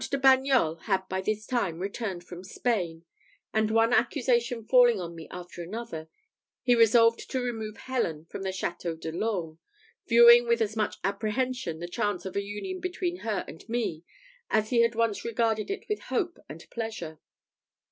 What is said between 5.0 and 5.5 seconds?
me